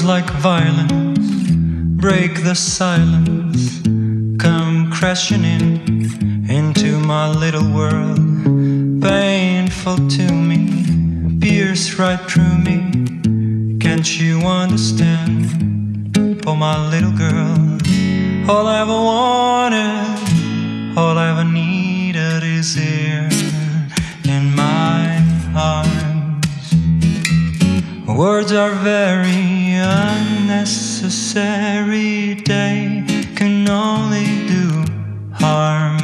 violence, 0.00 1.42
break 2.00 2.42
the 2.44 2.54
silence, 2.54 3.82
come 4.38 4.90
crashing 4.90 5.44
in 5.44 6.50
into 6.50 6.98
my 6.98 7.28
little 7.28 7.68
world. 7.72 8.18
Painful 9.02 10.08
to 10.08 10.32
me, 10.32 11.38
pierce 11.40 11.98
right 11.98 12.20
through 12.30 12.58
me. 12.58 13.78
Can't 13.78 14.20
you 14.20 14.40
understand? 14.40 16.16
Oh, 16.46 16.56
my 16.56 16.88
little 16.88 17.12
girl, 17.12 17.78
all 18.50 18.66
I 18.66 18.80
ever 18.80 19.00
wanted, 19.12 20.96
all 20.96 21.18
I 21.18 21.30
ever 21.30 21.44
needed 21.44 22.42
is 22.42 22.74
here 22.74 23.21
Words 28.22 28.52
are 28.52 28.70
very 28.70 29.74
unnecessary, 29.74 32.34
they 32.34 33.02
can 33.34 33.68
only 33.68 34.46
do 34.46 34.84
harm. 35.32 36.01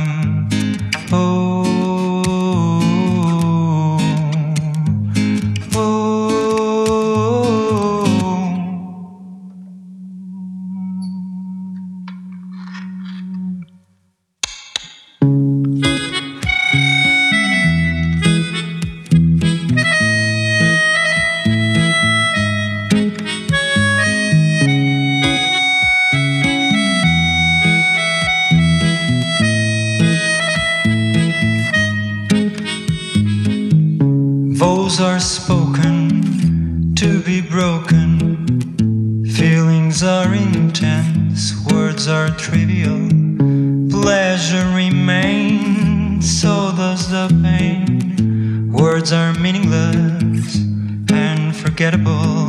Vows 34.99 35.07
are 35.07 35.21
spoken 35.21 36.95
to 36.97 37.23
be 37.23 37.41
broken. 37.41 39.25
Feelings 39.33 40.03
are 40.03 40.35
intense, 40.35 41.55
words 41.71 42.09
are 42.09 42.31
trivial. 42.31 43.09
Pleasure 43.91 44.69
remains, 44.75 46.29
so 46.41 46.73
does 46.77 47.09
the 47.11 47.29
pain. 47.45 48.73
Words 48.73 49.13
are 49.13 49.33
meaningless 49.35 50.57
and 51.13 51.55
forgettable. 51.55 52.49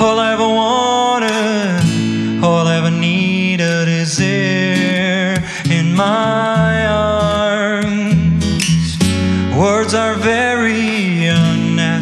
All 0.00 0.18
I 0.18 0.32
ever 0.32 0.48
wanted, 0.48 2.42
all 2.42 2.66
I 2.68 2.76
ever 2.78 2.90
needed 2.90 3.86
is 3.86 4.16
here 4.16 5.36
in 5.70 5.94
my 5.94 6.86
arms. 6.86 8.00
Words 9.54 9.92
are 9.92 10.14
very 10.14 11.26
unnecessary, 11.26 11.49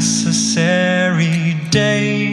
they 0.00 1.60
can 1.72 2.27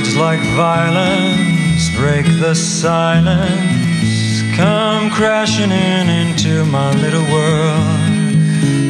Words 0.00 0.16
like 0.16 0.40
violence 0.56 1.94
break 1.94 2.24
the 2.24 2.54
silence, 2.54 4.40
come 4.56 5.10
crashing 5.10 5.70
in 5.70 6.08
into 6.08 6.64
my 6.64 6.90
little 7.02 7.24
world. 7.24 8.32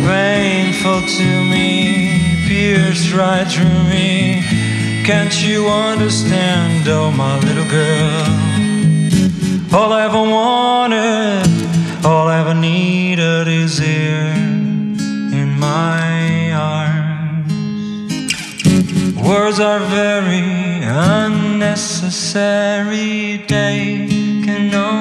Painful 0.07 1.01
to 1.01 1.45
me, 1.51 2.47
pierced 2.47 3.13
right 3.13 3.45
through 3.45 3.83
me. 3.91 4.45
Can't 5.05 5.35
you 5.45 5.67
understand, 5.67 6.87
oh 6.87 7.11
my 7.11 7.41
little 7.41 7.69
girl? 7.69 8.27
All 9.75 9.93
I 9.93 10.05
ever 10.05 10.23
wanted, 10.23 12.07
all 12.07 12.29
I 12.29 12.39
ever 12.39 12.55
needed 12.55 13.49
is 13.49 13.79
here 13.79 14.33
in 15.41 15.59
my 15.59 16.00
Heroes 19.51 19.67
are 19.67 19.81
very 19.81 20.85
unnecessary. 20.85 23.39
day? 23.49 24.07
can 24.45 24.73
only 24.73 25.00